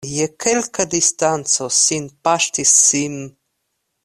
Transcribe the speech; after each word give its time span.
Je 0.09 0.25
kelka 0.43 0.85
distanco 0.93 1.69
sin 1.83 2.09
paŝtis 2.29 2.73
Sim. 2.87 3.21